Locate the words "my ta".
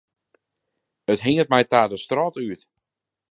1.53-1.81